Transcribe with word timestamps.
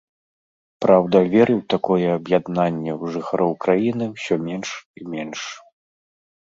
Праўда, 0.85 1.17
веры 1.33 1.53
ў 1.59 1.63
такое 1.75 2.07
аб'яднанне 2.17 2.91
ў 3.01 3.15
жыхароў 3.17 3.51
краіны 3.67 4.05
ўсё 4.17 4.35
менш 4.49 4.69
і 5.03 5.09
менш. 5.15 5.41